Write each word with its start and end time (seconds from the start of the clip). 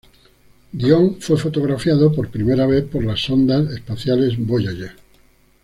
Dione 0.71 1.17
fue 1.21 1.37
fotografiado 1.37 2.11
por 2.11 2.31
primera 2.31 2.65
vez 2.65 2.85
por 2.85 3.03
las 3.03 3.19
sondas 3.19 3.69
espaciales 3.71 4.33
Voyager. 4.35 4.95